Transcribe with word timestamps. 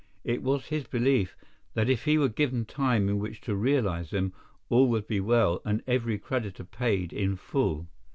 It 0.23 0.41
was 0.41 0.65
his 0.65 0.87
belief 0.87 1.35
that 1.75 1.87
if 1.87 2.05
he 2.05 2.17
were 2.17 2.27
given 2.27 2.65
time 2.65 3.07
in 3.07 3.19
which 3.19 3.39
to 3.41 3.55
realize 3.55 4.09
them, 4.09 4.33
all 4.67 4.87
would 4.89 5.05
be 5.05 5.19
well 5.19 5.61
and 5.63 5.83
every 5.85 6.17
creditor 6.17 6.63
paid 6.63 7.13
in 7.13 7.35
full. 7.35 7.87